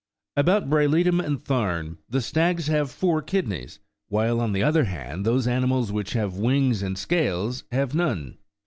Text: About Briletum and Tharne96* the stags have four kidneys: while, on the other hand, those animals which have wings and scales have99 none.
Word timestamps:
About 0.35 0.67
Briletum 0.67 1.23
and 1.23 1.43
Tharne96* 1.45 1.97
the 2.09 2.21
stags 2.21 2.65
have 2.69 2.89
four 2.89 3.21
kidneys: 3.21 3.77
while, 4.09 4.39
on 4.41 4.51
the 4.51 4.63
other 4.63 4.85
hand, 4.85 5.27
those 5.27 5.45
animals 5.45 5.91
which 5.91 6.13
have 6.13 6.37
wings 6.39 6.81
and 6.81 6.97
scales 6.97 7.65
have99 7.71 7.93
none. 7.93 8.37